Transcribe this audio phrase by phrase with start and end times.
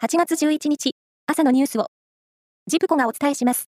[0.00, 0.92] 8月11日、
[1.26, 1.88] 朝のニュースを、
[2.68, 3.68] ジプコがお伝えします。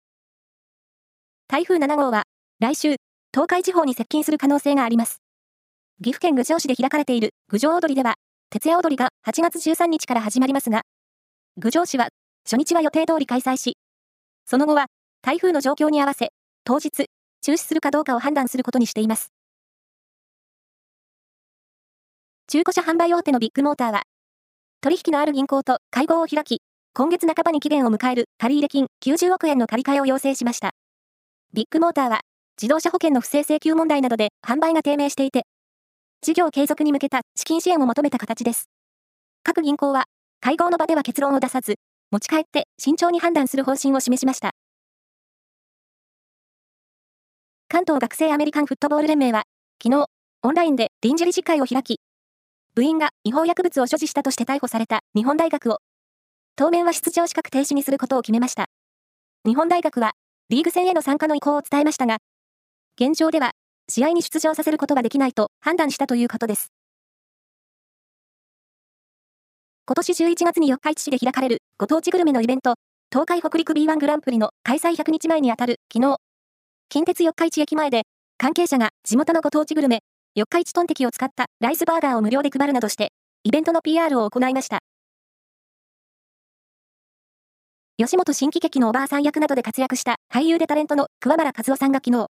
[1.48, 2.22] 台風7号は、
[2.60, 2.94] 来週、
[3.34, 5.16] 東海地方に接近する可能性があります。
[6.00, 8.14] 岐阜県郡上市で開かれている郡上踊りでは、
[8.50, 10.82] 徹夜踊りが8月13日から始まりますが、
[11.56, 12.06] 郡上市は、
[12.44, 13.76] 初日は予定通り開催し、
[14.46, 14.86] その後は、
[15.22, 16.28] 台風の状況に合わせ、
[16.62, 17.06] 当日、
[17.40, 19.32] 中止するかどうかを判断することにしています。
[22.46, 24.04] 中古車販売大手のビッグモーターは、
[24.82, 26.60] 取引のある銀行と会合を開き、
[26.92, 30.72] 今月半ばに期限を迎える借入金90億円の借り換えを要請しました。
[31.54, 32.22] ビッグモーターは、
[32.60, 35.44] 自動車保険の不正請求問題などで販売が低迷していて、
[36.20, 38.64] 事業継続に向けた資金支援を求めた形です。
[39.44, 40.06] 各銀行は、
[40.40, 41.76] 会合の場では結論を出さず、
[42.10, 44.50] 持ち帰って慎重に判断する方針を示しました。
[47.68, 49.44] 関東学生アメリカンフットボール連盟は、
[49.80, 50.06] 昨日、
[50.42, 52.00] オンラインで臨時理事会を開き、
[52.74, 55.78] 部員が違法薬物を所持したとして逮捕された日本大学を、
[56.56, 58.70] 当面は出場資格停止にすることを決めました。
[59.44, 60.12] 日本大学は、
[60.48, 62.16] リーグ戦への参加の意向を伝えましたが、
[62.98, 63.52] 現状では、
[63.90, 66.72] 試合に出場させることができないと判断したということです。
[69.84, 72.76] 今年11月に四日市市で開かれるご当地グルメのイベント、
[73.10, 76.16] 東海北陸 B1 グランプリの開催100日前にあたる昨日、
[76.88, 78.04] 近鉄四日市駅前で、
[78.38, 80.02] 関係者が地元のご当地グルメ、
[80.34, 83.12] 四日市トンテキを使ったライスバーガーを無料で配るなどして、
[83.44, 84.78] イベントの PR を行いました。
[87.98, 92.28] 吉本新喜劇のおばあさん役などで活躍した俳優でタレントの桑原和夫さんが昨日、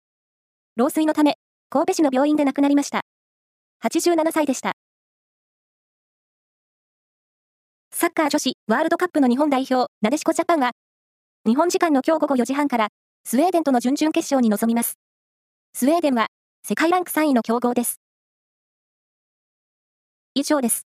[0.75, 1.37] 老衰のため、
[1.71, 3.03] 神戸市の病院で亡くなりました。
[3.85, 4.73] 87歳でした。
[7.93, 10.73] サッカー女子ワールドカップの日本代表、なでしこジャパンは、
[11.47, 12.89] 日本時間の今日午後4時半から、
[13.25, 14.95] スウェーデンとの準々決勝に臨みます。
[15.73, 16.27] スウェーデンは、
[16.65, 18.01] 世界ランク3位の強豪です。
[20.35, 20.92] 以上です。